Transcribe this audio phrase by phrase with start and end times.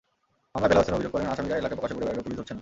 [0.53, 2.59] মামলায় বেলাল হোসেন অভিযোগ করেন, আসামিরা এলাকায় প্রকাশ্যে ঘুরে বেড়ালেও পুলিশ ধরছে না।